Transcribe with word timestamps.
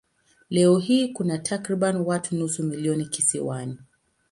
Leo 0.49 0.77
hii 0.77 1.07
kuna 1.07 1.37
takriban 1.37 1.95
watu 1.97 2.35
nusu 2.35 2.63
milioni 2.63 3.05
kisiwani. 3.05 3.77